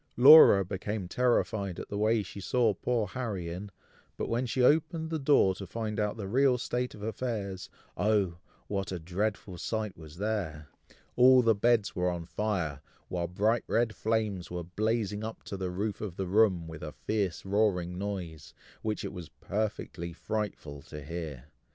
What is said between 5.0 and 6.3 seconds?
the door to find out the